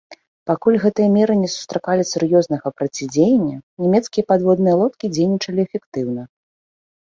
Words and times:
Пакуль 0.51 0.77
гэтыя 0.85 1.09
меры 1.17 1.33
не 1.41 1.49
сустракалі 1.55 2.03
сур'ёзнага 2.11 2.67
процідзеяння, 2.77 3.57
нямецкія 3.85 4.23
падводныя 4.33 4.75
лодкі 4.81 5.13
дзейнічалі 5.19 5.59
эфектыўна. 5.67 6.23